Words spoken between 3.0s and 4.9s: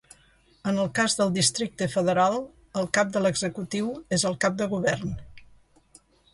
de l'executiu és el Cap de